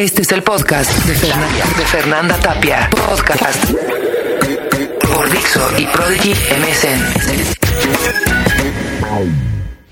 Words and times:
Este 0.00 0.22
es 0.22 0.32
el 0.32 0.42
podcast 0.42 0.90
de, 1.04 1.14
Fernanda, 1.14 1.64
de 1.76 1.84
Fernanda 1.84 2.34
Tapia. 2.36 2.88
Podcast 3.06 3.70
por 5.02 5.30
Dixo 5.30 5.60
y 5.76 5.84
Prodigy 5.84 6.30
MSN. 6.30 7.04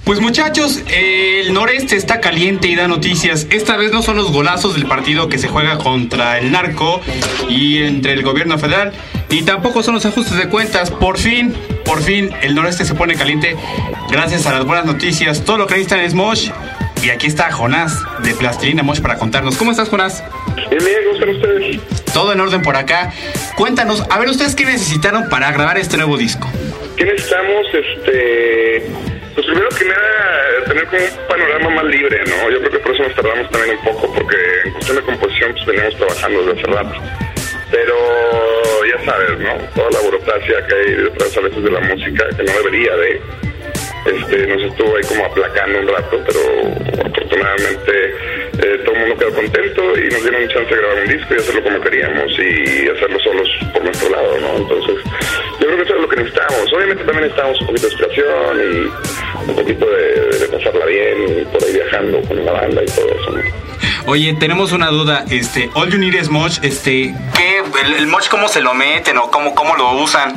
Pues 0.05 0.23
muchachos, 0.23 0.81
el 0.91 1.53
noreste 1.53 1.97
está 1.97 2.21
caliente 2.21 2.69
y 2.69 2.75
da 2.75 2.89
noticias. 2.89 3.49
Esta 3.51 3.77
vez 3.77 3.93
no 3.93 4.01
son 4.01 4.17
los 4.17 4.33
golazos 4.33 4.73
del 4.73 4.87
partido 4.87 5.29
que 5.29 5.37
se 5.37 5.49
juega 5.49 5.77
contra 5.77 6.39
el 6.39 6.53
narco 6.53 7.03
y 7.51 7.83
entre 7.83 8.15
el 8.15 8.23
gobierno 8.23 8.57
federal, 8.57 8.95
y 9.29 9.43
tampoco 9.43 9.83
son 9.83 9.93
los 9.93 10.07
ajustes 10.07 10.39
de 10.39 10.49
cuentas. 10.49 10.91
Por 10.91 11.19
fin, 11.19 11.55
por 11.85 12.03
fin, 12.03 12.31
el 12.41 12.55
noreste 12.55 12.87
se 12.87 12.95
pone 12.95 13.15
caliente 13.15 13.59
gracias 14.11 14.47
a 14.47 14.55
las 14.55 14.65
buenas 14.65 14.87
noticias. 14.87 15.45
Todo 15.45 15.59
lo 15.59 15.67
que 15.67 15.75
necesitan 15.75 16.01
es 16.01 16.15
Mosh. 16.15 16.49
Y 17.03 17.11
aquí 17.11 17.27
está 17.27 17.51
Jonás 17.53 18.03
de 18.23 18.35
Plastilina 18.35 18.83
Mosh 18.83 19.01
para 19.01 19.17
contarnos. 19.17 19.57
¿Cómo 19.57 19.71
estás, 19.71 19.89
Jonás? 19.89 20.23
Bien, 20.69 20.85
bien, 20.85 20.99
¿cómo 21.05 21.15
están 21.15 21.29
ustedes? 21.31 21.81
Todo 22.13 22.33
en 22.33 22.41
orden 22.41 22.63
por 22.63 22.77
acá. 22.77 23.13
Cuéntanos, 23.57 24.03
a 24.11 24.19
ver, 24.19 24.29
¿ustedes 24.29 24.55
qué 24.55 24.65
necesitaron 24.65 25.29
para 25.29 25.51
grabar 25.53 25.79
este 25.79 25.97
nuevo 25.97 26.17
disco? 26.17 26.51
¿Qué 26.97 27.05
necesitamos? 27.05 27.67
Este. 27.73 28.91
Pues 29.35 29.47
primero 29.47 29.69
que 29.69 29.85
nada, 29.85 30.65
tener 30.67 30.87
como 30.87 31.03
un 31.03 31.29
panorama 31.29 31.71
más 31.71 31.85
libre, 31.85 32.19
¿no? 32.27 32.51
Yo 32.51 32.59
creo 32.59 32.71
que 32.73 32.79
por 32.81 32.93
eso 32.93 33.05
nos 33.05 33.15
tardamos 33.15 33.51
también 33.51 33.79
un 33.79 33.85
poco, 33.85 34.13
porque 34.13 34.37
en 34.65 34.73
cuestión 34.73 34.97
de 34.97 35.03
composición, 35.03 35.53
pues 35.53 35.67
veníamos 35.67 35.97
trabajando 35.97 36.43
desde 36.43 36.61
hace 36.61 36.73
rato. 36.73 37.03
Pero 37.71 37.95
ya 38.85 39.05
sabes, 39.05 39.39
¿no? 39.39 39.55
Toda 39.75 39.91
la 39.93 40.01
burocracia 40.01 40.67
que 40.67 40.75
hay 40.75 40.95
detrás 41.05 41.37
a 41.37 41.41
veces 41.41 41.63
de 41.63 41.71
la 41.71 41.81
música, 41.81 42.25
que 42.37 42.43
no 42.43 42.53
debería 42.53 42.97
de. 42.97 43.23
Este, 44.07 44.47
nos 44.47 44.63
estuvo 44.63 44.97
ahí 44.97 45.03
como 45.09 45.25
aplacando 45.25 45.81
un 45.81 45.89
rato, 45.89 46.21
pero 46.27 46.41
afortunadamente 47.05 47.93
eh, 48.59 48.79
todo 48.85 48.95
el 48.95 49.01
mundo 49.01 49.17
quedó 49.19 49.35
contento 49.35 49.99
y 49.99 50.09
nos 50.09 50.23
dieron 50.23 50.49
chance 50.49 50.75
de 50.75 50.81
grabar 50.81 51.03
un 51.03 51.09
disco 51.09 51.35
y 51.35 51.37
hacerlo 51.37 51.63
como 51.63 51.81
queríamos 51.81 52.33
y 52.39 52.89
hacerlo 52.89 53.21
solos 53.21 53.49
por 53.73 53.85
nuestro 53.85 54.11
lado, 54.11 54.39
¿no? 54.41 54.57
Entonces, 54.57 54.97
yo 55.61 55.67
creo 55.67 55.77
que 55.77 55.83
eso 55.83 55.95
es 55.95 56.01
lo 56.01 56.09
que 56.09 56.17
necesitábamos. 56.17 56.73
Obviamente 56.73 57.05
también 57.05 57.23
necesitábamos 57.23 57.61
un 57.61 57.67
poquito 57.67 57.87
de 57.87 57.93
inspiración 57.93 58.61
y 58.61 59.51
un 59.51 59.57
poquito 59.57 59.87
de, 59.87 60.39
de 60.39 60.49
pasarla 60.49 60.87
bien, 60.87 61.49
por 61.53 61.65
ahí 61.65 61.73
viajando 61.73 62.21
con 62.23 62.45
la 62.45 62.53
banda 62.53 62.83
y 62.83 62.87
todo 62.87 63.09
eso, 63.09 63.31
¿no? 63.33 63.69
Oye, 64.07 64.35
tenemos 64.41 64.73
una 64.73 64.89
duda, 64.89 65.25
este, 65.31 65.69
All 65.75 65.91
You 65.91 65.99
Need 65.99 66.15
is 66.15 66.31
Mosh, 66.31 66.61
este, 66.63 67.15
¿qué, 67.37 67.63
el, 67.85 67.93
el 67.95 68.09
cómo 68.31 68.49
se 68.49 68.63
lo 68.63 68.73
meten 68.73 69.19
o 69.19 69.31
cómo, 69.31 69.55
cómo 69.55 69.77
lo 69.77 70.03
usan? 70.03 70.35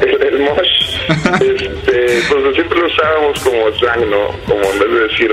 El, 0.20 0.38
mosh, 0.40 0.98
este, 1.34 2.22
pues 2.28 2.54
siempre 2.54 2.78
lo 2.78 2.86
usábamos 2.86 3.40
como 3.40 3.70
slang, 3.72 4.08
¿no? 4.08 4.28
Como 4.46 4.64
en 4.64 4.78
vez 4.78 4.90
de 4.90 5.00
decir, 5.08 5.30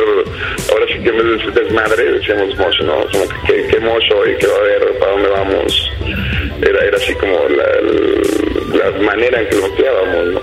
ahora 0.71 0.85
sí 0.87 0.99
que 1.01 1.09
en 1.09 1.17
vez 1.17 1.25
de 1.25 1.31
decir 1.31 1.53
desmadre, 1.53 2.11
decíamos 2.11 2.57
mosh, 2.57 2.81
¿no? 2.83 2.95
Como 3.11 3.27
que, 3.29 3.35
¿qué, 3.53 3.67
qué 3.67 3.79
mosh 3.79 4.11
hoy? 4.13 4.35
¿Qué 4.39 4.47
va 4.47 4.55
a 4.55 4.59
haber? 4.59 4.99
¿Para 4.99 5.11
dónde 5.11 5.29
vamos? 5.29 5.91
Era, 6.61 6.85
era 6.85 6.97
así 6.97 7.13
como 7.15 7.38
la, 7.49 8.91
la 8.91 8.99
manera 8.99 9.41
en 9.41 9.49
que 9.49 9.55
lo 9.55 9.65
empleábamos, 9.67 10.25
¿no? 10.33 10.41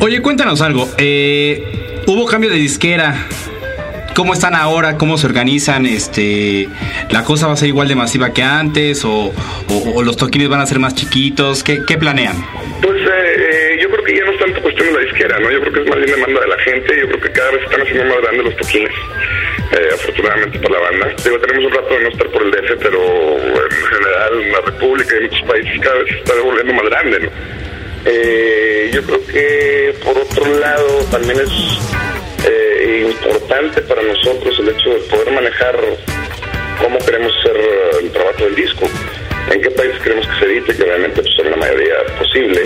Oye, 0.00 0.22
cuéntanos 0.22 0.60
algo, 0.60 0.88
eh, 0.96 1.62
hubo 2.06 2.26
cambio 2.26 2.50
de 2.50 2.56
disquera, 2.56 3.26
¿Cómo 4.18 4.32
están 4.32 4.56
ahora? 4.56 4.96
¿Cómo 4.98 5.16
se 5.16 5.28
organizan? 5.28 5.86
Este, 5.86 6.68
¿La 7.10 7.22
cosa 7.22 7.46
va 7.46 7.52
a 7.52 7.56
ser 7.56 7.68
igual 7.68 7.86
de 7.86 7.94
masiva 7.94 8.32
que 8.32 8.42
antes? 8.42 9.04
¿O, 9.04 9.32
o, 9.94 10.02
los 10.02 10.16
toquines 10.16 10.48
van 10.48 10.60
a 10.60 10.66
ser 10.66 10.80
más 10.80 10.96
chiquitos? 10.96 11.62
¿Qué, 11.62 11.78
planean? 11.96 12.34
Pues 12.82 13.00
eh, 13.00 13.06
eh, 13.06 13.78
yo 13.80 13.88
creo 13.88 14.02
que 14.02 14.16
ya 14.16 14.24
no 14.24 14.32
es 14.32 14.38
tanto 14.40 14.60
cuestión 14.60 14.88
de 14.88 14.94
la 14.94 15.00
disquera, 15.02 15.38
¿no? 15.38 15.52
Yo 15.52 15.60
creo 15.60 15.72
que 15.72 15.80
es 15.82 15.88
más 15.88 15.98
bien 15.98 16.10
demanda 16.10 16.40
de 16.40 16.48
la 16.48 16.58
gente. 16.58 16.98
Yo 16.98 17.06
creo 17.10 17.20
que 17.20 17.30
cada 17.30 17.52
vez 17.52 17.62
están 17.62 17.80
haciendo 17.80 18.04
más 18.06 18.20
grandes 18.22 18.44
los 18.46 18.56
toquines, 18.56 18.90
eh, 18.90 19.88
afortunadamente 19.94 20.58
para 20.58 20.74
la 20.74 20.80
banda. 20.80 21.22
Digo, 21.22 21.38
tenemos 21.38 21.64
un 21.66 21.72
rato 21.78 21.94
de 21.94 22.00
no 22.00 22.08
estar 22.08 22.26
por 22.26 22.42
el 22.42 22.50
DF, 22.50 22.76
pero 22.82 23.00
en 23.38 23.86
general 23.86 24.42
en 24.42 24.52
la 24.52 24.60
República 24.62 25.14
y 25.16 25.24
muchos 25.26 25.42
países 25.42 25.80
cada 25.80 25.94
vez 25.94 26.08
se 26.08 26.18
está 26.18 26.32
volviendo 26.42 26.74
más 26.74 26.86
grande, 26.86 27.20
¿no? 27.20 27.30
Eh, 28.04 28.90
yo 28.92 29.00
creo 29.04 29.26
que 29.26 29.94
por 30.02 30.18
otro 30.18 30.58
lado 30.58 31.04
también 31.08 31.38
es 31.38 32.17
importante 33.00 33.80
para 33.82 34.02
nosotros 34.02 34.58
el 34.58 34.68
hecho 34.70 34.90
de 34.90 35.00
poder 35.10 35.30
manejar 35.32 35.76
cómo 36.82 36.98
queremos 36.98 37.32
hacer 37.38 37.56
el 38.02 38.10
trabajo 38.10 38.44
del 38.44 38.54
disco, 38.54 38.86
en 39.50 39.60
qué 39.60 39.70
país 39.70 39.92
queremos 40.02 40.26
que 40.26 40.38
se 40.38 40.44
edite, 40.52 40.76
que 40.76 40.82
obviamente 40.82 41.22
pues, 41.22 41.38
en 41.38 41.50
la 41.50 41.56
mayoría 41.56 41.94
posible, 42.18 42.62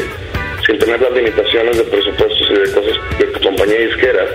sin 0.66 0.78
tener 0.78 1.00
las 1.00 1.12
limitaciones 1.12 1.76
de 1.76 1.84
presupuestos 1.84 2.50
y 2.50 2.54
de 2.54 2.72
cosas 2.72 3.18
de 3.18 3.32
compañía 3.40 3.78
disquera, 3.78 4.26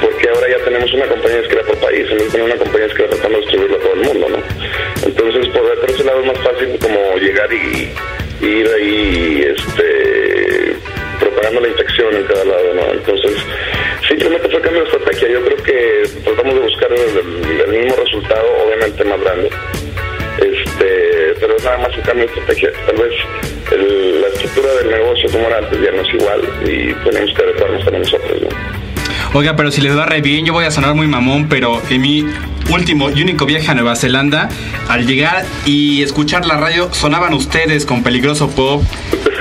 porque 0.00 0.28
ahora 0.28 0.48
ya 0.48 0.64
tenemos 0.64 0.92
una 0.92 1.06
compañía 1.06 1.38
disquera 1.38 1.62
por 1.62 1.76
país, 1.78 2.10
en 2.10 2.18
vez 2.18 2.32
de 2.32 2.42
una 2.42 2.56
compañía 2.56 2.86
disquera 2.86 3.10
tratando 3.10 3.38
de 3.38 3.42
distribuirlo 3.44 3.76
a 3.76 3.80
todo 3.80 3.92
el 3.94 4.00
mundo, 4.00 4.28
¿no? 4.30 4.38
Entonces, 5.06 5.48
por, 5.48 5.80
por 5.80 5.90
ese 5.90 6.04
lado 6.04 6.20
es 6.20 6.26
más 6.26 6.38
fácil 6.38 6.78
como 6.80 7.16
llegar 7.18 7.52
y 7.52 7.92
ir 8.44 8.68
ahí, 8.68 9.54
este 9.56 10.43
estrategia. 15.14 15.28
Yo 15.38 15.44
creo 15.44 15.56
que 15.62 16.20
tratamos 16.24 16.54
de 16.54 16.60
buscar 16.60 16.88
el, 16.92 17.70
mismo 17.70 17.96
resultado, 17.96 18.44
obviamente 18.66 19.04
más 19.04 19.20
grande. 19.20 19.50
Este, 20.38 21.34
pero 21.40 21.56
es 21.56 21.64
nada 21.64 21.78
más 21.78 21.96
un 21.96 22.02
cambio 22.02 22.26
de 22.26 22.32
estrategia. 22.32 22.70
Tal 22.86 22.96
vez 22.96 23.12
el- 23.72 24.20
la 24.20 24.28
estructura 24.28 24.74
del 24.74 24.90
negocio 24.90 25.30
como 25.30 25.46
era 25.48 25.58
antes 25.58 25.80
ya 25.80 25.90
no 25.92 26.02
es 26.02 26.14
igual 26.14 26.40
y 26.64 26.92
tenemos 27.08 27.34
que 27.34 27.42
adecuarnos 27.42 27.84
también 27.84 28.02
nosotros, 28.02 28.42
¿no? 28.42 28.48
Oiga, 29.38 29.56
pero 29.56 29.70
si 29.72 29.80
les 29.80 29.96
va 29.96 30.06
re 30.06 30.20
bien, 30.20 30.46
yo 30.46 30.52
voy 30.52 30.64
a 30.64 30.70
sonar 30.70 30.94
muy 30.94 31.08
mamón, 31.08 31.48
pero 31.48 31.82
en 31.90 32.00
mi 32.00 32.24
último 32.70 33.10
y 33.10 33.22
único 33.22 33.46
viaje 33.46 33.68
a 33.70 33.74
Nueva 33.74 33.96
Zelanda, 33.96 34.48
al 34.88 35.06
llegar 35.06 35.44
y 35.66 36.02
escuchar 36.04 36.46
la 36.46 36.56
radio, 36.56 36.92
sonaban 36.92 37.34
ustedes 37.34 37.84
con 37.84 38.04
Peligroso 38.04 38.48
Pop. 38.50 38.82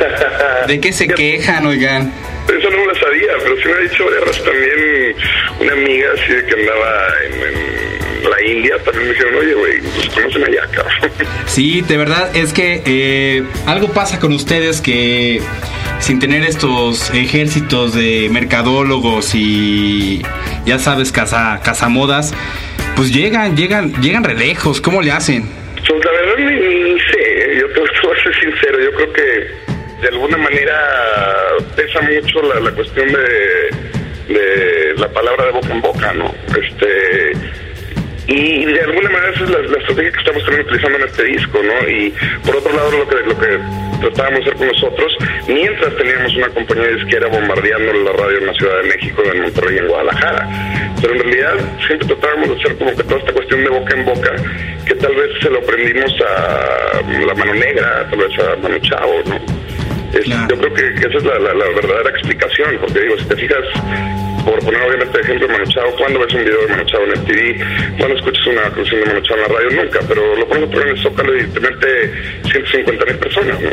¿De 0.67 0.79
qué 0.79 0.94
se 0.94 1.07
quejan, 1.07 1.67
oigan? 1.67 2.12
Eso 2.48 2.70
no 2.70 2.78
me 2.78 2.86
lo 2.86 2.96
sabía, 2.96 3.31
pero 3.42 3.56
sí 3.58 3.68
me 3.68 3.74
ha 3.74 3.78
dicho 3.80 4.06
varias 4.06 4.44
también 4.44 5.16
una 5.59 5.74
amiga 5.74 6.08
así 6.14 6.34
de 6.34 6.46
que 6.46 6.54
andaba 6.59 7.08
en, 7.26 7.34
en 7.34 8.30
la 8.30 8.44
India, 8.46 8.78
también 8.84 9.08
me 9.08 9.14
dijeron, 9.14 9.36
oye, 9.36 9.54
güey, 9.54 9.81
pues 9.81 10.09
conocen 10.09 10.44
allá, 10.44 10.68
cabrón. 10.72 11.12
Sí, 11.46 11.81
de 11.81 11.98
verdad 11.98 12.36
es 12.36 12.52
que 12.52 12.81
eh, 12.86 13.44
algo 13.68 13.90
pasa 13.90 14.20
con 14.20 14.34
ustedes 14.34 14.81
que 14.81 15.42
sin 16.00 16.20
tener 16.20 16.44
estos 16.44 17.12
ejércitos 17.14 17.94
de 17.94 18.28
mercadólogos 18.31 19.36
y 19.36 20.22
ya 20.66 20.80
sabes, 20.80 21.12
casa, 21.12 21.62
cazamodas, 21.64 22.34
pues 22.96 23.14
llegan, 23.14 23.56
llegan, 23.56 23.94
llegan 24.02 24.24
re 24.24 24.36
lejos. 24.36 24.81
¿Cómo 24.81 25.02
le 25.02 25.12
hacen? 25.12 25.44
Pues 25.88 26.04
la 26.04 26.12
verdad 26.12 26.36
ni, 26.38 26.92
ni 26.94 27.00
sé, 27.00 27.58
yo 27.60 27.68
te 27.68 27.80
voy 28.08 28.18
a 28.18 28.24
ser 28.24 28.36
sincero, 28.40 28.80
yo 28.84 28.92
creo 28.94 29.14
que 29.14 29.72
de 30.03 30.09
alguna 30.09 30.36
manera 30.36 30.78
pesa 31.78 32.02
mucho 32.02 32.41
la, 32.41 32.72
cuestión 32.72 33.08
de, 33.08 34.34
de 34.34 34.94
la 34.97 35.08
palabra 35.08 35.46
de 35.46 35.52
boca 35.52 35.72
en 35.72 35.81
boca, 35.81 36.14
¿no? 36.14 36.36
Este 36.62 37.31
y 38.28 38.66
de 38.66 38.81
alguna 38.81 39.09
manera 39.09 39.31
esa 39.34 39.44
es 39.44 39.50
la, 39.50 39.78
estrategia 39.78 40.12
que 40.12 40.19
estamos 40.19 40.44
también 40.44 40.66
utilizando 40.66 40.97
en 40.97 41.03
este 41.03 41.24
disco, 41.24 41.59
¿no? 41.63 41.90
Y 41.90 42.13
por 42.46 42.56
otro 42.58 42.74
lado 42.74 42.92
lo 42.92 43.08
que 43.08 43.16
lo 43.16 43.40
que 43.40 43.59
tratábamos 44.02 44.40
de 44.40 44.52
hacer 44.52 44.56
con 44.56 44.68
nosotros, 44.68 45.18
mientras 45.47 45.96
teníamos 45.96 46.36
una 46.36 46.50
compañía 46.50 46.88
disquera 46.90 47.28
bombardeando 47.28 47.94
la 47.94 48.12
radio 48.12 48.38
en 48.40 48.46
la 48.47 48.53
Ciudad 48.53 48.81
de 48.81 48.90
México, 48.90 49.24
en 49.25 49.42
Monterrey 49.42 49.78
en 49.78 49.88
Guadalajara. 49.88 50.50
Pero 51.02 51.13
en 51.16 51.19
realidad 51.22 51.53
siempre 51.88 52.08
tratábamos 52.08 52.50
de 52.50 52.56
hacer 52.56 52.78
como 52.78 52.92
que 52.92 53.03
toda 53.03 53.19
esta 53.19 53.34
cuestión 53.34 53.63
de 53.63 53.69
boca 53.69 53.94
en 53.96 54.06
boca, 54.06 54.36
que 54.86 54.96
tal 54.96 55.16
vez 55.16 55.30
se 55.42 55.50
lo 55.50 55.59
aprendimos 55.59 56.13
a 56.22 57.02
la 57.25 57.34
mano 57.36 57.53
negra, 57.53 58.08
tal 58.09 58.19
vez 58.19 58.40
a 58.40 58.56
Manu 58.58 58.80
Chao, 58.80 59.24
¿no? 59.25 59.62
Es- 60.13 60.25
Claro. 60.25 60.47
Yo 60.56 60.57
creo 60.62 60.74
que, 60.74 61.01
que 61.01 61.07
esa 61.07 61.18
es 61.18 61.24
la, 61.24 61.40
la- 61.40 61.53
la 61.53 61.66
verdadera 61.66 62.09
explicación, 62.12 62.78
porque 62.79 63.00
digo, 63.01 63.18
si 63.18 63.25
te 63.25 63.35
fijas, 63.35 63.59
por 64.46 64.59
poner 64.59 64.81
obviamente 64.84 65.18
de 65.18 65.24
ejemplo 65.24 65.47
Manu 65.47 65.66
Chao, 65.68 65.90
¿cuándo 65.97 66.19
ves 66.19 66.34
un 66.34 66.44
video 66.44 66.62
de 66.62 66.68
Manu 66.68 66.84
Chao 66.85 67.03
en 67.03 67.12
el 67.12 67.24
TV? 67.25 67.57
¿Cuándo 67.97 68.16
escuchas 68.18 68.47
una 68.47 68.62
canción 68.69 69.00
de 69.00 69.06
Manu 69.07 69.22
Chao 69.22 69.38
en 69.38 69.41
la 69.41 69.47
radio? 69.47 69.69
Nunca, 69.84 70.00
pero 70.07 70.36
lo 70.36 70.48
pones 70.48 70.63
a 70.63 70.71
poner 70.71 70.88
en 70.89 70.95
el 70.98 71.01
Zócalo 71.04 71.38
y 71.38 71.48
te 71.48 71.60
mete 71.60 72.13
150 72.51 73.06
mil 73.06 73.15
personas, 73.15 73.62
¿no? 73.62 73.69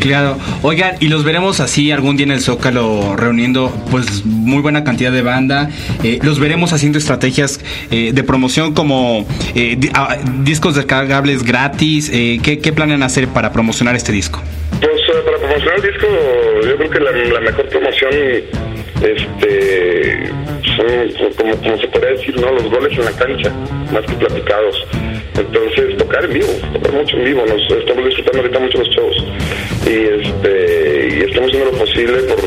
Claro. 0.00 0.38
Oigan, 0.62 0.96
y 1.00 1.08
los 1.08 1.24
veremos 1.24 1.60
así 1.60 1.92
algún 1.92 2.16
día 2.16 2.24
en 2.24 2.32
el 2.32 2.40
Zócalo 2.40 3.16
reuniendo 3.16 3.70
pues 3.90 4.24
muy 4.24 4.62
buena 4.62 4.82
cantidad 4.82 5.12
de 5.12 5.22
banda. 5.22 5.68
Eh, 6.02 6.18
los 6.22 6.40
veremos 6.40 6.72
haciendo 6.72 6.98
estrategias 6.98 7.60
eh, 7.90 8.12
de 8.14 8.24
promoción 8.24 8.72
como 8.72 9.26
eh, 9.54 9.78
ah, 9.94 10.16
discos 10.38 10.74
descargables 10.74 11.44
gratis. 11.44 12.10
Eh, 12.12 12.40
¿qué, 12.42 12.58
¿Qué 12.58 12.72
planean 12.72 13.02
hacer 13.02 13.28
para 13.28 13.52
promocionar 13.52 13.94
este 13.94 14.10
disco? 14.10 14.40
Pues 14.80 14.90
eh, 14.90 15.22
para 15.24 15.36
promocionar 15.36 15.76
el 15.76 15.82
disco, 15.82 16.06
yo 16.64 16.76
creo 16.76 16.90
que 16.90 17.00
la, 17.00 17.10
la 17.10 17.40
mejor 17.40 17.68
promoción, 17.68 18.10
este, 19.02 20.30
son 20.76 21.32
como, 21.36 21.56
como 21.56 21.78
se 21.78 21.88
podría 21.88 22.10
decir, 22.12 22.40
¿no? 22.40 22.50
Los 22.52 22.70
goles 22.70 22.98
en 22.98 23.04
la 23.04 23.12
cancha, 23.12 23.52
más 23.92 24.04
que 24.06 24.14
platicados. 24.14 24.86
Entonces, 25.36 25.96
tocar 25.96 26.24
en 26.24 26.32
vivo, 26.34 26.52
tocar 26.72 26.92
mucho 26.92 27.16
en 27.16 27.24
vivo. 27.24 27.44
Nos 27.46 27.62
estamos 27.70 28.04
disfrutando 28.04 28.38
ahorita 28.40 28.58
mucho 28.58 28.78
los 28.78 28.88
shows. 28.88 29.24
Y 29.86 30.26
este 30.26 30.90
y 31.10 31.22
estamos 31.28 31.48
haciendo 31.50 31.72
lo 31.72 31.78
posible 31.78 32.18
por, 32.22 32.38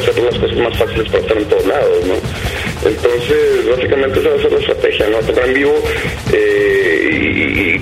hacer 0.00 0.22
las 0.22 0.38
cosas 0.38 0.56
más 0.58 0.78
fáciles 0.78 1.08
para 1.08 1.22
estar 1.22 1.36
en 1.36 1.44
todos 1.44 1.66
lados, 1.66 2.06
¿no? 2.06 2.14
Entonces, 2.88 3.68
básicamente 3.68 4.20
esa 4.20 4.28
va 4.28 4.34
a 4.36 4.42
ser 4.42 4.52
la 4.52 4.58
estrategia, 4.58 5.08
¿no? 5.08 5.18
Tocar 5.18 5.48
en 5.48 5.54
vivo 5.54 5.74
eh, 6.32 7.10
y, 7.12 7.16
y 7.16 7.78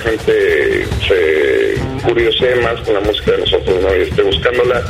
gente 0.00 0.86
se 1.06 1.74
curiosee 2.06 2.56
más 2.56 2.80
con 2.80 2.94
la 2.94 3.00
música 3.00 3.32
de 3.32 3.38
nosotros, 3.38 3.82
¿no? 3.82 3.96
Y 3.96 4.02
esté 4.02 4.22
buscándola, 4.22 4.82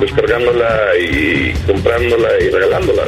descargándola 0.00 0.96
y 0.98 1.52
comprándola 1.66 2.28
y 2.40 2.50
regalándola. 2.50 3.04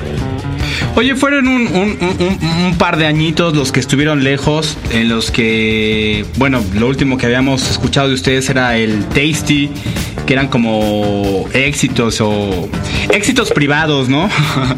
Oye, 0.96 1.14
fueron 1.14 1.48
un, 1.48 1.66
un, 1.68 1.98
un, 2.00 2.64
un, 2.66 2.78
par 2.78 2.96
de 2.96 3.06
añitos 3.06 3.54
los 3.56 3.72
que 3.72 3.80
estuvieron 3.80 4.22
lejos, 4.24 4.76
en 4.92 5.08
los 5.08 5.30
que, 5.30 6.24
bueno, 6.36 6.62
lo 6.74 6.88
último 6.88 7.16
que 7.16 7.26
habíamos 7.26 7.70
escuchado 7.70 8.08
de 8.08 8.14
ustedes 8.14 8.50
era 8.50 8.76
el 8.76 9.04
Tasty, 9.06 9.70
que 10.26 10.32
eran 10.34 10.48
como 10.48 11.48
éxitos 11.54 12.20
o 12.20 12.68
éxitos 13.12 13.50
privados, 13.52 14.08
¿no? 14.08 14.28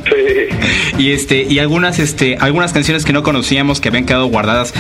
Sí. 0.05 0.43
y 0.99 1.13
este 1.13 1.47
y 1.49 1.59
algunas 1.59 1.99
este 1.99 2.37
algunas 2.41 2.73
canciones 2.73 3.05
que 3.05 3.13
no 3.13 3.23
conocíamos 3.23 3.81
que 3.81 3.89
habían 3.89 4.05
quedado 4.05 4.27
guardadas, 4.27 4.73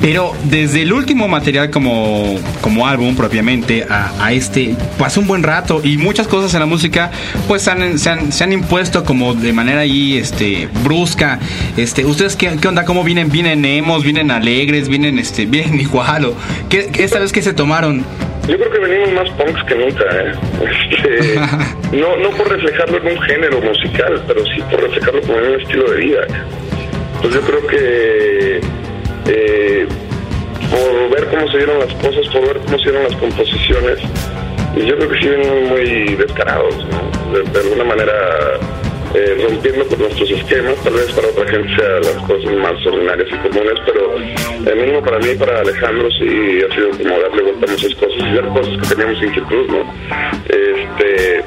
pero 0.00 0.32
desde 0.44 0.82
el 0.82 0.92
último 0.92 1.28
material 1.28 1.70
como 1.70 2.36
como 2.60 2.86
álbum 2.86 3.16
propiamente 3.16 3.86
a, 3.88 4.12
a 4.24 4.32
este 4.32 4.76
pasó 4.98 5.20
un 5.20 5.26
buen 5.26 5.42
rato 5.42 5.80
y 5.82 5.96
muchas 5.96 6.28
cosas 6.28 6.54
en 6.54 6.60
la 6.60 6.66
música 6.66 7.10
pues 7.48 7.66
han, 7.68 7.98
se, 7.98 8.10
han, 8.10 8.32
se 8.32 8.44
han 8.44 8.52
impuesto 8.52 9.04
como 9.04 9.34
de 9.34 9.52
manera 9.52 9.80
ahí 9.80 10.16
este 10.16 10.68
brusca. 10.84 11.40
Este, 11.76 12.04
ustedes 12.04 12.36
qué, 12.36 12.56
qué 12.60 12.68
onda, 12.68 12.84
cómo 12.84 13.02
vienen, 13.02 13.30
vienen 13.30 13.64
emos, 13.64 14.04
vienen 14.04 14.30
alegres, 14.30 14.88
vienen 14.88 15.18
este, 15.18 15.46
vienen 15.46 15.80
igual 15.80 16.26
o 16.26 16.34
qué 16.68 16.90
esta 16.98 17.18
vez 17.18 17.32
qué 17.32 17.42
se 17.42 17.52
tomaron? 17.52 18.04
Yo 18.46 18.58
creo 18.58 18.70
que 18.70 18.78
venimos 18.78 19.12
más 19.12 19.30
punks 19.30 19.64
que 19.64 19.74
nunca, 19.74 20.04
¿eh? 20.04 20.34
Este, 20.68 21.40
no, 21.96 22.16
no 22.18 22.28
por 22.36 22.50
reflejarlo 22.50 22.98
en 22.98 23.16
un 23.16 23.22
género 23.22 23.60
musical, 23.62 24.22
pero 24.26 24.44
sí 24.44 24.60
por 24.70 24.82
reflejarlo 24.82 25.22
como 25.22 25.38
en 25.38 25.52
un 25.52 25.60
estilo 25.60 25.90
de 25.90 25.96
vida. 25.96 26.26
Pues 27.22 27.34
yo 27.34 27.40
creo 27.40 27.66
que 27.66 28.60
eh, 29.28 29.86
por 30.70 31.10
ver 31.10 31.26
cómo 31.30 31.50
se 31.50 31.56
dieron 31.56 31.78
las 31.78 31.94
cosas, 31.94 32.26
por 32.32 32.46
ver 32.46 32.58
cómo 32.66 32.78
se 32.78 32.84
dieron 32.84 33.04
las 33.04 33.16
composiciones, 33.16 33.98
yo 34.76 34.96
creo 34.96 35.08
que 35.08 35.18
sí 35.20 35.28
venimos 35.28 35.70
muy 35.70 36.14
descarados, 36.16 36.86
¿no? 36.90 37.32
De, 37.32 37.50
de 37.50 37.60
alguna 37.60 37.84
manera 37.84 38.12
eh, 39.14 39.46
rompiendo 39.48 39.86
con 39.86 39.98
nuestros 40.00 40.30
esquemas, 40.30 40.74
tal 40.82 40.94
vez 40.94 41.12
para 41.12 41.28
otra 41.28 41.46
gente 41.48 41.76
sea 41.76 41.88
las 42.00 42.22
cosas 42.26 42.52
más 42.56 42.86
ordinarias 42.86 43.28
y 43.30 43.48
comunes, 43.48 43.80
pero 43.86 44.16
el 44.16 44.76
mínimo 44.76 45.02
para 45.02 45.18
mí, 45.18 45.34
para 45.38 45.60
Alejandro, 45.60 46.10
sí 46.10 46.58
ha 46.68 46.74
sido 46.74 46.90
como 46.90 47.20
darle 47.20 47.42
vuelta 47.42 47.66
a 47.66 47.70
muchas 47.70 47.94
cosas 47.94 48.18
y 48.18 48.32
ver 48.32 48.44
cosas 48.48 48.72
que 48.80 48.94
teníamos 48.94 49.22
inquietud, 49.22 49.66
¿no? 49.68 49.94
Este, 50.48 51.44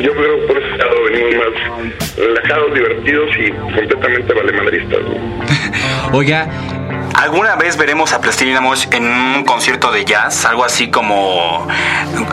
yo 0.00 0.14
creo 0.14 0.40
que 0.40 0.46
por 0.46 0.58
ese 0.58 0.76
lado 0.78 1.02
venimos 1.04 1.34
más 1.36 2.16
relajados, 2.16 2.74
divertidos 2.74 3.30
y 3.38 3.50
completamente 3.50 4.32
valemadristas, 4.32 5.00
¿no? 5.00 6.12
Oiga, 6.16 6.48
¿Alguna 7.14 7.56
vez 7.56 7.78
veremos 7.78 8.12
a 8.12 8.20
Plastilina 8.20 8.60
Mosh 8.60 8.88
en 8.92 9.04
un 9.04 9.44
concierto 9.44 9.90
de 9.90 10.04
jazz? 10.04 10.44
Algo 10.44 10.64
así 10.64 10.90
como 10.90 11.66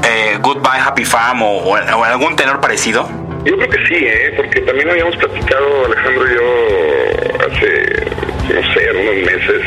eh, 0.03 0.37
Goodbye 0.41 0.81
Happy 0.85 1.03
o, 1.41 1.45
o 1.45 2.03
algún 2.03 2.35
tenor 2.35 2.59
parecido? 2.59 3.22
Yo 3.45 3.57
creo 3.57 3.69
que 3.69 3.87
sí, 3.87 3.95
¿eh? 3.95 4.33
porque 4.37 4.61
también 4.61 4.89
habíamos 4.89 5.17
platicado 5.17 5.85
Alejandro 5.85 6.25
y 6.25 6.35
yo 6.35 7.45
hace, 7.45 8.53
no 8.53 8.73
sé, 8.73 8.91
unos 8.91 9.15
meses, 9.25 9.61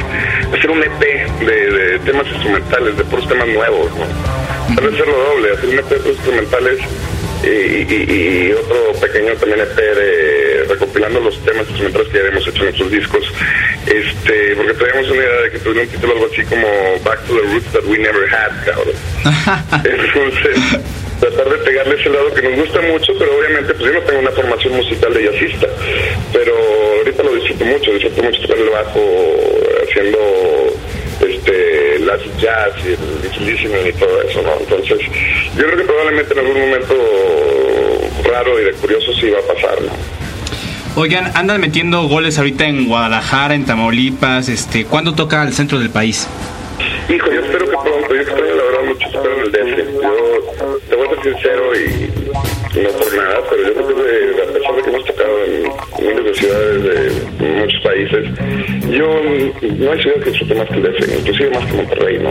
hacer 0.57 0.71
un 0.71 0.83
EP 0.83 1.01
de, 1.41 1.71
de 1.71 1.99
temas 1.99 2.27
instrumentales, 2.29 2.97
de 2.97 3.05
puros 3.05 3.29
temas 3.29 3.49
nuevos, 3.49 3.91
¿no? 3.97 4.75
Tal 4.75 4.85
vez 4.85 4.95
hacerlo 4.95 5.19
doble, 5.19 5.53
hacer 5.53 5.69
un 5.69 5.79
EP 5.79 5.89
de 5.91 5.97
puros 5.97 6.17
instrumentales 6.17 6.79
y, 7.45 7.49
y, 7.49 8.49
y, 8.49 8.53
otro 8.53 9.01
pequeño 9.01 9.35
también 9.35 9.61
EP 9.61 9.77
de 9.77 10.65
recopilando 10.71 11.21
los 11.21 11.39
temas 11.45 11.69
instrumentales 11.69 12.09
que 12.09 12.15
ya 12.15 12.21
habíamos 12.21 12.49
hecho 12.49 12.59
en 12.59 12.65
nuestros 12.65 12.91
discos, 12.91 13.33
este, 13.87 14.57
porque 14.57 14.73
traíamos 14.73 15.11
una 15.11 15.23
idea 15.23 15.41
de 15.43 15.51
que 15.51 15.59
tuviera 15.59 15.83
un 15.83 15.89
título 15.89 16.13
algo 16.15 16.27
así 16.33 16.45
como 16.45 16.67
Back 17.05 17.21
to 17.27 17.35
the 17.35 17.43
Roots 17.43 17.73
That 17.73 17.85
We 17.85 17.99
Never 17.99 18.35
Had, 18.35 18.65
cabrón. 18.65 18.95
Entonces 19.85 20.81
tratar 21.21 21.49
de 21.49 21.59
pegarle 21.59 21.95
ese 22.01 22.11
lado 22.11 22.33
que 22.35 22.43
nos 22.43 22.57
gusta 22.57 22.81
mucho, 22.83 23.13
pero 23.19 23.39
obviamente 23.39 23.75
pues 23.75 23.87
yo 23.87 23.93
no 23.93 24.07
tengo 24.07 24.21
una 24.21 24.31
formación 24.31 24.77
musical 24.77 25.15
de 25.15 25.25
jazzista, 25.25 25.67
pero 26.33 26.55
ahorita 26.99 27.23
lo 27.23 27.35
disfruto 27.35 27.65
mucho, 27.65 27.93
disfruto 27.93 28.23
mucho 28.23 28.43
tocar 28.43 28.59
el 28.59 28.71
bajo, 28.71 29.01
haciendo 29.83 30.19
este 31.21 31.99
las 32.01 32.21
jazz 32.39 32.73
y 32.85 32.93
el 32.93 33.89
y 33.89 33.93
todo 33.93 34.23
eso, 34.23 34.43
¿no? 34.43 34.53
Entonces, 34.61 34.99
yo 35.57 35.65
creo 35.65 35.77
que 35.77 35.85
probablemente 35.85 36.33
en 36.33 36.39
algún 36.41 36.61
momento 36.61 36.95
raro 38.25 38.61
y 38.61 38.65
de 38.65 38.73
curioso 38.73 39.13
sí 39.15 39.31
va 39.31 39.39
a 39.39 39.55
pasar, 39.55 39.83
¿no? 39.83 40.17
Oigan, 40.99 41.31
andan 41.35 41.61
metiendo 41.61 42.09
goles 42.09 42.39
ahorita 42.39 42.67
en 42.67 42.89
Guadalajara, 42.89 43.55
en 43.55 43.67
Tamaulipas, 43.67 44.49
este, 44.49 44.87
¿cuándo 44.87 45.15
toca 45.15 45.43
al 45.43 45.53
centro 45.53 45.79
del 45.79 45.91
país? 45.91 46.27
Hijo, 47.09 47.31
yo 47.31 47.41
espero 47.41 47.67
que 47.67 47.77
pronto, 47.77 48.15
yo 48.15 48.21
extraño 48.21 48.55
la 48.57 48.65
verdad 48.65 48.85
mucho 48.85 49.07
estar 49.07 49.27
en 49.27 49.41
el 49.41 49.53
DF. 49.53 50.03
Yo 50.03 50.79
te 50.89 50.97
voy 50.97 51.07
a 51.07 51.11
ser 51.11 51.23
sincero 51.23 51.77
y, 51.77 52.81
no 52.81 52.89
por 52.91 53.15
nada, 53.15 53.41
pero 53.49 53.63
yo 53.63 53.75
creo 53.75 53.87
que 53.87 54.43
a 54.43 54.53
pesar 54.53 54.77
de 54.77 54.83
que 54.83 54.91
hemos 54.91 55.05
tocado 55.05 55.45
en 55.45 56.07
miles 56.07 56.25
de 56.25 56.35
ciudades 56.35 56.83
de 57.39 57.47
muchos 57.61 57.81
países, 57.83 58.25
yo 58.91 59.07
no 59.79 59.93
hay 59.93 60.03
ciudad 60.03 60.17
que 60.23 60.31
disfrute 60.31 60.55
más 60.57 60.69
que 60.69 60.75
el 60.75 60.83
DF, 60.83 61.19
inclusive 61.21 61.51
más 61.51 61.65
que 61.67 61.73
Monterrey, 61.75 62.19
¿no? 62.19 62.31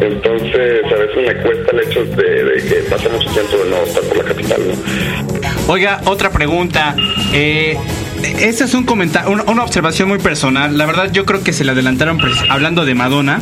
Entonces, 0.00 0.84
a 0.84 0.96
veces 0.96 1.16
me 1.16 1.42
cuesta 1.42 1.70
el 1.70 1.80
hecho 1.80 2.04
de, 2.04 2.62
que 2.68 2.74
pasemos 2.90 3.24
tiempo 3.32 3.56
de 3.56 3.70
no 3.70 3.76
estar 3.84 4.02
por 4.02 4.16
la 4.16 4.24
capital, 4.24 4.60
¿no? 4.66 5.72
Oiga, 5.72 6.00
otra 6.06 6.32
pregunta. 6.32 6.96
Eh, 7.32 7.76
este 8.22 8.64
es 8.64 8.74
un 8.74 8.84
comentario, 8.84 9.30
una, 9.30 9.44
una, 9.44 9.64
observación 9.64 10.08
muy 10.08 10.18
personal. 10.18 10.76
La 10.76 10.86
verdad, 10.86 11.12
yo 11.12 11.24
creo 11.24 11.42
que 11.42 11.52
se 11.52 11.64
le 11.64 11.72
adelantaron 11.72 12.18
hablando 12.48 12.84
de 12.84 12.94
Madonna 12.94 13.40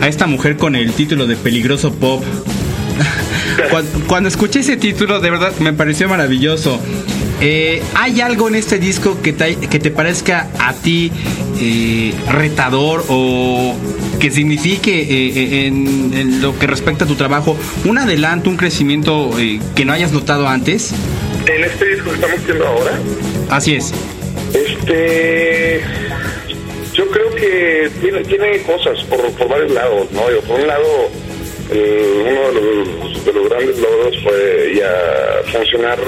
a 0.00 0.08
esta 0.08 0.26
mujer 0.26 0.56
con 0.56 0.76
el 0.76 0.92
título 0.92 1.26
de 1.26 1.36
Peligroso 1.36 1.92
Pop. 1.92 2.22
cuando, 3.70 3.90
cuando, 4.06 4.28
escuché 4.28 4.60
ese 4.60 4.76
título, 4.76 5.20
de 5.20 5.30
verdad 5.30 5.52
me 5.60 5.72
pareció 5.72 6.08
maravilloso. 6.08 6.80
Eh, 7.40 7.82
¿Hay 7.94 8.20
algo 8.20 8.48
en 8.48 8.54
este 8.54 8.78
disco 8.78 9.22
que 9.22 9.32
te, 9.32 9.56
que 9.56 9.78
te 9.78 9.90
parezca 9.90 10.48
a 10.58 10.74
ti 10.74 11.10
eh, 11.58 12.14
retador 12.28 13.04
o 13.08 13.74
que 14.18 14.30
signifique 14.30 15.00
eh, 15.00 15.66
en, 15.66 16.12
en, 16.14 16.42
lo 16.42 16.58
que 16.58 16.66
respecta 16.66 17.06
a 17.06 17.08
tu 17.08 17.14
trabajo 17.14 17.56
un 17.86 17.96
adelanto, 17.96 18.50
un 18.50 18.58
crecimiento 18.58 19.30
que 19.74 19.84
no 19.86 19.94
hayas 19.94 20.12
notado 20.12 20.48
antes? 20.48 20.92
En 21.46 21.64
este 21.64 21.86
disco 21.86 22.10
que 22.10 22.16
estamos 22.16 22.38
haciendo 22.38 22.66
ahora. 22.66 22.98
Así 23.48 23.74
es. 23.74 23.94
Este. 24.54 25.80
Yo 26.92 27.06
creo 27.08 27.30
que 27.34 27.90
tiene, 28.00 28.24
tiene 28.24 28.62
cosas 28.62 29.02
por, 29.04 29.20
por 29.32 29.48
varios 29.48 29.72
lados, 29.72 30.10
¿no? 30.12 30.22
Por 30.46 30.60
un 30.60 30.66
lado, 30.66 31.10
eh, 31.70 32.24
uno 32.28 32.48
de 32.48 32.54
los, 32.54 33.24
de 33.24 33.32
los, 33.32 33.48
grandes 33.48 33.78
logros 33.78 34.16
fue 34.22 34.74
ya 34.76 35.42
funcionar 35.52 35.98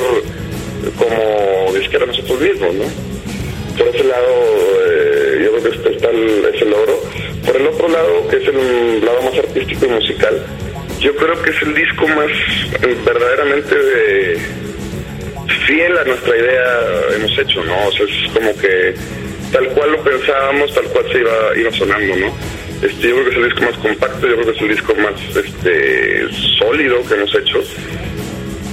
como 0.98 1.72
disquera 1.72 2.04
nosotros 2.04 2.40
mismos, 2.40 2.74
¿no? 2.74 2.84
Por 3.78 3.88
ese 3.94 4.04
lado, 4.04 4.26
eh, 4.86 5.40
yo 5.44 5.50
creo 5.52 5.62
que 5.62 5.76
este 5.76 5.94
está 5.94 6.10
el, 6.10 6.44
ese 6.52 6.64
logro. 6.64 7.00
Por 7.46 7.56
el 7.56 7.66
otro 7.68 7.88
lado, 7.88 8.28
que 8.28 8.36
es 8.36 8.48
el 8.48 9.04
lado 9.04 9.22
más 9.22 9.38
artístico 9.38 9.86
y 9.86 9.88
musical, 9.88 10.46
yo 11.00 11.14
creo 11.16 11.42
que 11.42 11.50
es 11.50 11.62
el 11.62 11.74
disco 11.74 12.06
más 12.08 12.30
eh, 12.82 12.96
verdaderamente 13.04 13.74
de 13.74 14.38
fiel 15.66 15.96
a 15.98 16.04
nuestra 16.04 16.36
idea 16.36 16.64
hemos 17.16 17.38
hecho, 17.38 17.64
¿no? 17.64 17.86
O 17.86 17.92
sea, 17.92 18.06
es 18.06 18.32
como 18.32 18.56
que 18.56 18.94
tal 19.52 19.68
cual 19.68 19.92
lo 19.92 20.02
pensábamos, 20.02 20.74
tal 20.74 20.84
cual 20.84 21.04
se 21.12 21.18
iba, 21.18 21.56
iba 21.56 21.72
sonando, 21.72 22.16
¿no? 22.16 22.36
Este, 22.82 23.08
yo 23.08 23.14
creo 23.14 23.24
que 23.24 23.30
es 23.30 23.36
el 23.36 23.44
disco 23.44 23.62
más 23.62 23.76
compacto, 23.78 24.26
yo 24.26 24.34
creo 24.34 24.46
que 24.46 24.56
es 24.56 24.62
el 24.62 24.68
disco 24.68 24.94
más 24.96 25.36
este, 25.36 26.28
sólido 26.58 27.06
que 27.06 27.14
hemos 27.14 27.34
hecho. 27.34 27.60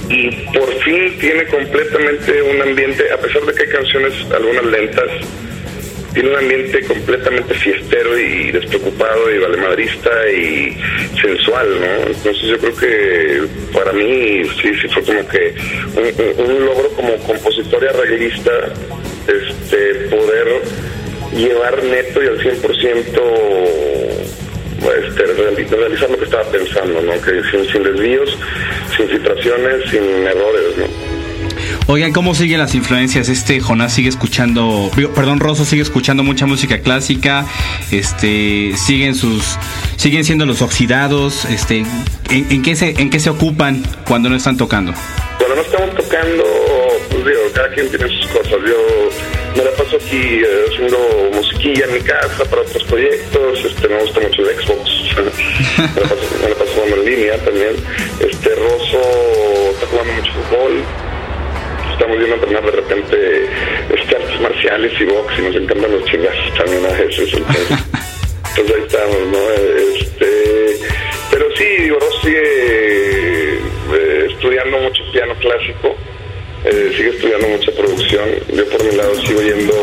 Y 0.08 0.30
por 0.52 0.72
fin 0.82 1.16
tiene 1.20 1.44
completamente 1.46 2.42
un 2.42 2.60
ambiente, 2.62 3.12
a 3.12 3.16
pesar 3.16 3.42
de 3.42 3.54
que 3.54 3.62
hay 3.62 3.68
canciones, 3.68 4.12
algunas 4.34 4.64
lentas, 4.66 5.10
tiene 6.12 6.30
un 6.30 6.36
ambiente 6.36 6.84
completamente 6.84 7.54
fiestero 7.54 8.18
y 8.18 8.50
despreocupado 8.50 9.32
y 9.32 9.38
valemadrista 9.38 10.10
y 10.30 10.76
sensual, 11.20 11.68
¿no? 11.80 12.06
Entonces 12.08 12.42
yo 12.42 12.58
creo 12.58 12.76
que 12.76 13.42
para 13.72 13.92
mí 13.92 14.42
sí, 14.60 14.72
sí 14.80 14.88
fue 14.88 15.02
como 15.04 15.28
que 15.28 15.54
un, 16.38 16.64
logro 16.64 16.88
como 16.90 17.16
compositor 17.18 17.82
y 17.82 17.86
arreglista 17.86 18.50
este, 19.28 20.08
poder 20.08 20.62
llevar 21.36 21.82
neto 21.84 22.22
y 22.22 22.26
al 22.26 22.38
100% 22.40 23.20
este, 24.80 25.26
realizar 25.76 26.10
lo 26.10 26.18
que 26.18 26.24
estaba 26.24 26.44
pensando, 26.50 27.00
¿no? 27.02 27.12
Que 27.22 27.42
sin, 27.50 27.70
sin 27.70 27.82
desvíos, 27.84 28.36
sin 28.96 29.08
filtraciones, 29.08 29.90
sin 29.90 30.02
errores, 30.26 30.76
¿no? 30.78 31.19
Oigan, 31.86 32.12
¿cómo 32.12 32.34
siguen 32.34 32.58
las 32.58 32.74
influencias? 32.74 33.28
Este 33.28 33.60
Jonás 33.60 33.92
sigue 33.92 34.08
escuchando, 34.08 34.90
perdón, 35.14 35.40
Rosa 35.40 35.64
sigue 35.64 35.82
escuchando 35.82 36.22
mucha 36.22 36.46
música 36.46 36.80
clásica, 36.80 37.46
este, 37.90 38.72
siguen 38.76 39.14
sus, 39.14 39.56
siguen 39.96 40.24
siendo 40.24 40.46
los 40.46 40.62
oxidados, 40.62 41.44
este, 41.46 41.84
¿en, 42.30 42.62
qué 42.62 42.76
se, 42.76 42.90
en 43.00 43.10
qué 43.10 43.20
se 43.20 43.30
ocupan 43.30 43.82
cuando 44.06 44.28
no 44.28 44.36
están 44.36 44.56
tocando? 44.56 44.92
Cuando 45.38 45.56
no 45.56 45.62
estamos 45.62 45.94
tocando, 45.96 46.44
pues 47.10 47.24
digo, 47.24 47.40
cada 47.54 47.68
quien 47.74 47.88
tiene 47.88 48.08
sus 48.08 48.26
cosas. 48.28 48.58
Yo 48.66 49.10
me 49.56 49.64
la 49.64 49.70
paso 49.72 49.96
aquí 49.96 50.42
eh, 50.42 50.64
haciendo 50.68 50.98
musiquilla 51.34 51.84
en 51.86 51.94
mi 51.94 52.00
casa 52.00 52.44
para 52.44 52.62
otros 52.62 52.84
proyectos, 52.84 53.64
este, 53.64 53.88
me 53.88 54.00
gusta 54.00 54.20
mucho 54.20 54.42
el 54.42 54.56
Xbox, 54.56 54.90
me, 56.42 56.66
jugando 56.74 56.96
en 56.96 57.04
línea 57.04 57.36
también, 57.38 57.74
este, 58.20 58.54
Rosso 58.54 59.00
está 59.72 59.86
jugando 59.86 60.12
mucho 60.12 60.32
fútbol, 60.32 60.84
estamos 62.00 62.16
viendo 62.16 62.36
entrenar 62.36 62.64
de 62.64 62.70
repente 62.70 63.46
este, 63.94 64.16
artes 64.16 64.40
marciales 64.40 64.92
y 64.98 65.04
box 65.04 65.34
y 65.38 65.42
nos 65.42 65.54
encantan 65.54 65.92
los 65.92 66.04
chingazos 66.06 66.54
también 66.56 66.86
a 66.86 66.92
veces, 66.96 67.34
entonces, 67.34 67.68
entonces 68.48 68.74
ahí 68.74 68.82
estamos, 68.86 69.26
¿no? 69.26 69.50
Este, 70.00 70.76
pero 71.30 71.44
sí, 71.56 71.90
Rosso 71.90 72.20
sigue 72.22 72.40
eh, 73.52 74.26
estudiando 74.30 74.78
mucho 74.78 75.02
piano 75.12 75.34
clásico, 75.40 75.94
eh, 76.64 76.90
sigue 76.96 77.10
estudiando 77.10 77.48
mucha 77.48 77.70
producción. 77.72 78.28
Yo 78.48 78.64
por 78.70 78.82
mi 78.82 78.96
lado 78.96 79.14
sigo 79.16 79.42
yendo 79.42 79.74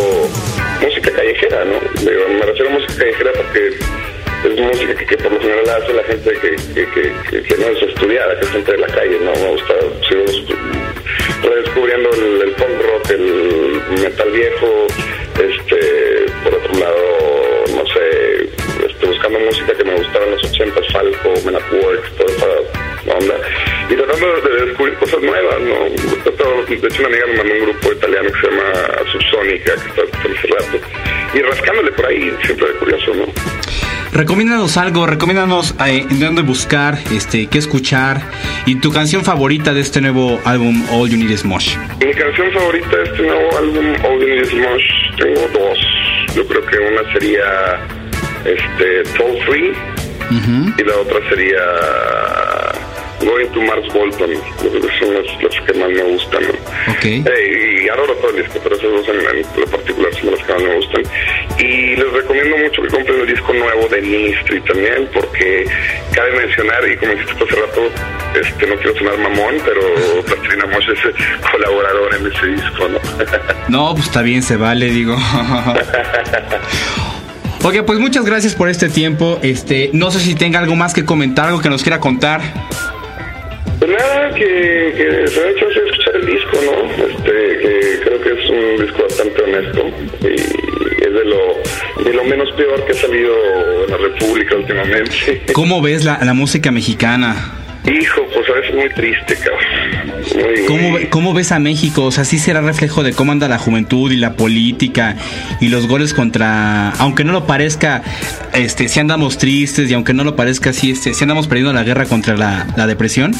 música 0.81 1.11
callejera, 1.11 1.65
¿no? 1.65 1.79
Digo, 2.01 2.29
me 2.29 2.45
refiero 2.47 2.69
a 2.71 2.73
música 2.73 2.95
callejera 2.97 3.31
porque 3.33 3.77
es 4.43 4.59
música 4.59 4.95
que, 4.95 5.17
por 5.17 5.31
lo 5.31 5.39
general 5.39 5.69
hace 5.69 5.93
la 5.93 6.03
gente 6.03 6.31
que, 6.33 6.55
que, 6.75 7.43
que, 7.43 7.57
no 7.57 7.67
es 7.67 7.81
estudiada, 7.83 8.39
que 8.39 8.45
es 8.45 8.51
gente 8.51 8.71
de 8.71 8.77
la 8.77 8.87
calle, 8.87 9.19
¿no? 9.19 9.31
Me 9.31 9.51
gusta, 9.51 9.73
sigo 10.07 10.23
redescubriendo 11.43 12.09
el, 12.11 12.51
punk 12.53 12.81
rock, 12.81 13.09
el 13.11 13.81
metal 14.01 14.31
viejo, 14.31 14.87
este, 15.33 16.25
por 16.43 16.53
otro 16.53 16.79
lado, 16.79 17.65
no 17.75 17.85
sé, 17.87 18.43
este, 18.87 19.07
buscando 19.07 19.39
música 19.39 19.73
que 19.73 19.83
me 19.83 19.95
gustaba 19.95 20.25
en 20.25 20.31
los 20.31 20.43
80, 20.43 20.81
Falco, 20.91 21.33
Men 21.45 21.55
at 21.55 21.61
toda 21.69 22.31
esa 22.31 23.13
onda. 23.15 23.35
Y 23.89 23.95
tratando 23.95 24.41
de 24.41 24.65
descubrir 24.65 24.95
cosas 24.95 25.21
nuevas, 25.21 25.59
¿no? 25.61 26.07
De 26.67 26.75
hecho, 26.75 26.99
una 26.99 27.07
amiga 27.07 27.25
me 27.27 27.37
mandó 27.37 27.53
un 27.53 27.61
grupo 27.61 27.93
italiano 27.93 28.29
que 28.29 28.41
se 28.41 28.47
llama 28.47 28.73
Subsónica, 29.11 29.73
que 29.73 29.89
está 29.89 30.01
hace 30.01 30.47
rato. 30.47 30.87
Y 31.33 31.41
rascándole 31.41 31.91
por 31.93 32.05
ahí, 32.05 32.37
siempre 32.43 32.67
de 32.67 32.73
curioso, 32.73 33.13
¿no? 33.15 33.56
Recomiéndanos 34.17 34.77
algo, 34.77 35.05
recomiéndanos 35.05 35.75
eh, 35.85 36.03
en 36.09 36.19
dónde 36.19 36.41
buscar, 36.41 36.97
este, 37.11 37.45
qué 37.45 37.59
escuchar 37.59 38.19
y 38.65 38.73
tu 38.79 38.91
canción 38.91 39.23
favorita 39.23 39.75
de 39.75 39.81
este 39.81 40.01
nuevo 40.01 40.41
álbum 40.43 40.83
All 40.91 41.07
You 41.07 41.17
Need 41.17 41.29
Is 41.29 41.45
Mosh. 41.45 41.77
Mi 42.03 42.11
canción 42.15 42.51
favorita 42.51 42.97
de 42.97 43.03
este 43.03 43.21
nuevo 43.21 43.57
álbum 43.59 43.85
All 44.03 44.19
You 44.19 44.27
Need 44.27 44.45
Is 44.45 44.53
Mosh 44.55 44.83
tengo 45.17 45.41
dos. 45.53 45.77
Yo 46.35 46.47
creo 46.47 46.65
que 46.65 46.77
una 46.79 47.13
sería 47.13 47.79
este 48.43 49.03
Toll 49.15 49.37
Free 49.45 49.73
y 50.79 50.83
la 50.83 50.97
otra 50.97 51.19
sería 51.29 51.59
Going 53.27 53.51
to 53.51 53.61
Mars 53.61 53.93
Bolton. 53.93 54.31
Son 54.99 55.13
las, 55.13 55.43
las 55.43 55.61
que 55.65 55.73
más 55.77 55.89
me 55.89 56.03
gustan. 56.03 56.43
¿no? 56.43 56.53
Eh, 57.03 57.83
y 57.83 57.89
adoro 57.89 58.13
todo 58.15 58.29
el 58.31 58.37
disco, 58.37 58.59
pero 58.63 58.75
esas 58.75 58.89
dos 58.89 59.07
en, 59.09 59.37
en 59.37 59.61
lo 59.61 59.67
particular 59.67 60.13
son 60.15 60.31
las 60.31 60.43
que 60.45 60.53
más 60.53 60.63
me 60.63 60.75
gustan. 60.75 61.03
Y 61.59 61.95
les 61.95 62.11
recomiendo 62.13 62.57
mucho 62.57 62.81
que 62.81 62.87
compren 62.87 63.19
el 63.19 63.27
disco 63.27 63.53
nuevo 63.53 63.87
de 63.89 64.01
Ministry 64.01 64.61
también, 64.61 65.09
porque 65.13 65.65
cabe 66.13 66.31
mencionar, 66.31 66.87
y 66.89 66.95
como 66.97 67.11
dijiste 67.13 67.43
hace 67.43 67.55
rato, 67.55 67.81
este, 68.39 68.67
no 68.67 68.75
quiero 68.75 68.97
sonar 68.97 69.17
mamón, 69.17 69.55
pero 69.65 69.81
Plastilina 70.25 70.65
Mosh 70.67 70.89
es 70.89 71.49
colaborador 71.51 72.15
en 72.15 72.27
ese 72.27 72.45
disco, 72.47 72.87
¿no? 72.87 72.99
No, 73.67 73.93
pues 73.93 74.05
está 74.07 74.21
bien, 74.21 74.41
se 74.41 74.55
vale, 74.55 74.85
digo. 74.87 75.17
Ok, 77.63 77.83
pues 77.85 77.99
muchas 77.99 78.23
gracias 78.23 78.55
por 78.55 78.69
este 78.69 78.87
tiempo. 78.87 79.39
Este, 79.41 79.89
no 79.91 80.09
sé 80.11 80.19
si 80.19 80.35
tenga 80.35 80.59
algo 80.59 80.75
más 80.75 80.93
que 80.93 81.03
comentar, 81.03 81.47
algo 81.47 81.59
que 81.59 81.69
nos 81.69 81.81
quiera 81.81 81.99
contar. 81.99 82.39
Pues 83.79 83.91
nada, 83.91 84.33
que, 84.33 84.43
que 84.97 85.03
ha 85.07 85.49
hecho 85.49 85.65
así 85.67 85.79
escuchar 85.85 86.15
el 86.15 86.25
disco, 86.25 86.57
¿no? 86.65 87.05
Este, 87.05 87.31
que 87.59 87.99
creo 88.03 88.21
que 88.21 88.29
es 88.43 88.49
un 88.49 88.85
disco 88.85 89.03
bastante 89.03 89.41
honesto 89.43 89.87
y 90.21 91.03
es 91.03 91.13
de 91.13 91.25
lo, 91.25 92.03
de 92.03 92.13
lo 92.13 92.23
menos 92.23 92.51
peor 92.53 92.83
que 92.85 92.93
ha 92.93 92.95
salido 92.95 93.33
en 93.85 93.91
la 93.91 93.97
República 93.97 94.55
últimamente. 94.55 95.43
¿Cómo 95.53 95.81
ves 95.81 96.03
la, 96.05 96.19
la 96.23 96.33
música 96.33 96.71
mexicana? 96.71 97.53
Hijo, 97.85 98.25
pues 98.33 98.49
a 98.49 98.53
veces 98.53 98.75
muy 98.75 98.89
triste, 98.89 99.35
cabrón. 99.37 100.17
Muy, 100.35 100.65
¿Cómo, 100.65 100.89
muy- 100.89 101.05
¿Cómo 101.05 101.33
ves 101.33 101.51
a 101.53 101.59
México? 101.59 102.03
O 102.03 102.11
sea, 102.11 102.25
sí 102.25 102.37
será 102.39 102.59
reflejo 102.61 103.01
de 103.03 103.13
cómo 103.13 103.31
anda 103.31 103.47
la 103.47 103.59
juventud 103.59 104.11
y 104.11 104.17
la 104.17 104.33
política 104.33 105.15
y 105.61 105.69
los 105.69 105.87
goles 105.87 106.13
contra, 106.13 106.89
aunque 106.93 107.23
no 107.23 107.31
lo 107.31 107.45
parezca, 107.47 108.01
este, 108.53 108.89
si 108.89 108.99
andamos 108.99 109.37
tristes 109.37 109.89
y 109.89 109.93
aunque 109.93 110.13
no 110.13 110.23
lo 110.25 110.35
parezca, 110.35 110.73
sí, 110.73 110.91
este, 110.91 111.13
si 111.13 111.23
andamos 111.23 111.47
perdiendo 111.47 111.71
la 111.71 111.83
guerra 111.83 112.05
contra 112.05 112.35
la, 112.35 112.67
la 112.75 112.87
depresión. 112.87 113.31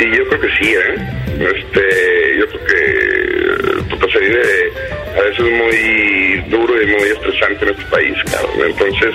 Sí, 0.00 0.06
yo 0.16 0.26
creo 0.28 0.40
que 0.40 0.48
sí, 0.58 0.72
¿eh? 0.72 0.94
Este, 1.40 2.38
yo 2.38 2.46
creo 2.48 2.64
que 2.64 3.82
puta, 3.90 4.06
se 4.10 4.18
vive 4.18 4.72
a 5.14 5.20
veces 5.20 5.40
muy 5.44 6.42
duro 6.48 6.82
y 6.82 6.86
muy 6.86 7.08
estresante 7.10 7.64
en 7.66 7.70
este 7.72 7.84
país, 7.90 8.14
cabrón. 8.32 8.70
Entonces, 8.70 9.14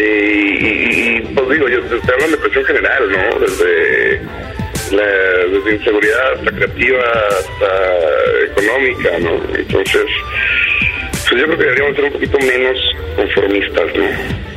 eh, 0.00 0.58
y, 0.60 0.66
y- 0.66 1.16
y, 1.16 1.20
pues 1.32 1.48
digo, 1.50 1.68
yo 1.68 1.80
te 1.82 2.12
hablo 2.12 2.24
de 2.26 2.30
depresión 2.32 2.64
general, 2.64 3.08
¿no? 3.12 3.38
Desde, 3.38 4.20
desde 5.52 5.74
inseguridad 5.76 6.32
hasta 6.34 6.50
creativa 6.56 7.04
hasta 7.28 8.50
económica, 8.50 9.10
¿no? 9.20 9.40
Entonces, 9.56 10.06
pues 11.28 11.40
yo 11.40 11.46
creo 11.46 11.56
que 11.58 11.64
deberíamos 11.64 11.94
ser 11.94 12.04
un 12.06 12.12
poquito 12.14 12.38
menos 12.40 12.78
conformistas, 13.14 13.94
¿no? 13.96 14.49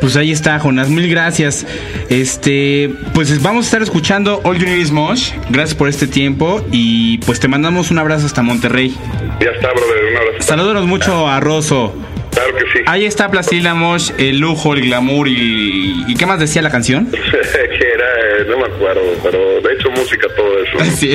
Pues 0.00 0.16
ahí 0.16 0.32
está, 0.32 0.58
Jonas, 0.58 0.88
mil 0.88 1.08
gracias. 1.08 1.64
Este, 2.08 2.90
pues 3.14 3.40
vamos 3.42 3.64
a 3.64 3.68
estar 3.68 3.82
escuchando 3.82 4.40
All 4.44 4.58
You 4.58 4.66
Need 4.66 4.78
Is 4.78 4.90
Mosh. 4.90 5.32
Gracias 5.50 5.74
por 5.76 5.88
este 5.88 6.06
tiempo 6.06 6.64
y 6.72 7.18
pues 7.18 7.38
te 7.40 7.46
mandamos 7.48 7.90
un 7.90 7.98
abrazo 7.98 8.26
hasta 8.26 8.42
Monterrey. 8.42 8.96
Ya 9.40 9.50
está, 9.50 9.68
brother, 9.72 10.04
un 10.10 10.16
abrazo. 10.16 10.36
Salúdanos 10.40 10.86
mucho 10.86 11.28
a 11.28 11.38
Rosso. 11.40 11.94
Claro 12.32 12.54
que 12.56 12.62
sí. 12.72 12.84
Ahí 12.86 13.04
está 13.04 13.30
Plastilina 13.30 13.74
Mosh, 13.74 14.10
el 14.18 14.38
lujo, 14.38 14.72
el 14.74 14.80
glamour 14.80 15.28
y, 15.28 16.04
y 16.08 16.14
¿qué 16.16 16.24
más 16.26 16.40
decía 16.40 16.62
la 16.62 16.70
canción? 16.70 17.06
que 17.10 17.18
era, 17.18 18.40
eh, 18.40 18.46
no 18.48 18.56
me 18.58 18.64
acuerdo, 18.74 19.02
pero 19.22 19.38
de 19.60 19.74
hecho 19.74 19.90
música 19.90 20.26
todo 20.36 20.58
eso. 20.64 20.90
Sí, 20.96 21.12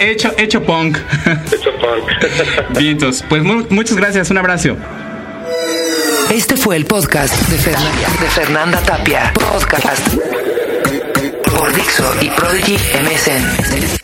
He 0.00 0.10
hecho, 0.10 0.32
hecho 0.38 0.62
punk. 0.62 0.96
Hecho 1.52 1.70
punk. 1.72 2.10
Vientos, 2.78 3.22
pues 3.28 3.42
mu- 3.42 3.66
muchas 3.68 3.96
gracias, 3.96 4.30
un 4.30 4.38
abrazo. 4.38 4.76
Este 6.32 6.56
fue 6.56 6.76
el 6.76 6.84
podcast 6.84 7.34
de 7.48 7.58
Fernanda, 7.58 8.08
de 8.20 8.30
Fernanda 8.30 8.80
Tapia. 8.84 9.32
Podcast 9.34 10.06
por 11.44 11.74
Dixo 11.74 12.04
y 12.22 12.30
Prodigy 12.30 12.76
MSN. 13.02 14.00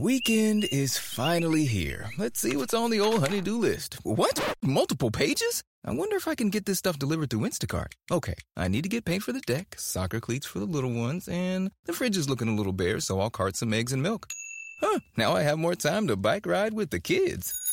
Weekend 0.00 0.64
is 0.72 0.96
finally 0.96 1.66
here. 1.66 2.06
Let's 2.16 2.40
see 2.40 2.56
what's 2.56 2.72
on 2.72 2.90
the 2.90 3.00
old 3.00 3.20
honey-do 3.20 3.58
list. 3.58 3.98
What? 4.02 4.40
Multiple 4.62 5.10
pages? 5.10 5.62
I 5.84 5.92
wonder 5.92 6.16
if 6.16 6.26
I 6.26 6.34
can 6.34 6.48
get 6.48 6.64
this 6.64 6.78
stuff 6.78 6.98
delivered 6.98 7.28
through 7.28 7.46
Instacart. 7.46 7.92
Okay, 8.10 8.36
I 8.56 8.68
need 8.68 8.84
to 8.84 8.88
get 8.88 9.04
paint 9.04 9.22
for 9.22 9.32
the 9.32 9.42
deck, 9.46 9.74
soccer 9.78 10.18
cleats 10.20 10.46
for 10.46 10.60
the 10.60 10.66
little 10.66 10.92
ones, 10.92 11.28
and 11.28 11.70
the 11.84 11.92
fridge 11.92 12.16
is 12.16 12.30
looking 12.30 12.48
a 12.48 12.54
little 12.54 12.72
bare, 12.72 13.00
so 13.00 13.20
I'll 13.20 13.30
cart 13.30 13.56
some 13.56 13.74
eggs 13.74 13.92
and 13.92 14.02
milk. 14.02 14.28
Huh, 14.80 15.00
now 15.16 15.32
I 15.34 15.42
have 15.42 15.58
more 15.58 15.74
time 15.74 16.06
to 16.06 16.16
bike 16.16 16.46
ride 16.46 16.74
with 16.74 16.90
the 16.90 17.00
kids. 17.00 17.54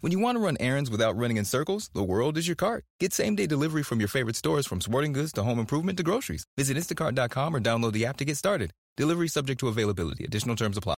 When 0.00 0.12
you 0.12 0.20
want 0.20 0.36
to 0.36 0.40
run 0.40 0.56
errands 0.60 0.90
without 0.90 1.16
running 1.16 1.38
in 1.38 1.44
circles, 1.44 1.90
the 1.92 2.04
world 2.04 2.38
is 2.38 2.46
your 2.46 2.54
cart. 2.54 2.84
Get 3.00 3.12
same 3.12 3.34
day 3.34 3.48
delivery 3.48 3.82
from 3.82 3.98
your 3.98 4.08
favorite 4.08 4.36
stores 4.36 4.64
from 4.64 4.80
sporting 4.80 5.12
goods 5.12 5.32
to 5.32 5.42
home 5.42 5.58
improvement 5.58 5.96
to 5.96 6.04
groceries. 6.04 6.44
Visit 6.56 6.76
instacart.com 6.76 7.54
or 7.54 7.60
download 7.60 7.92
the 7.94 8.06
app 8.06 8.16
to 8.18 8.24
get 8.24 8.36
started. 8.36 8.70
Delivery 8.96 9.28
subject 9.28 9.58
to 9.60 9.68
availability. 9.68 10.24
Additional 10.24 10.54
terms 10.54 10.76
apply. 10.76 10.97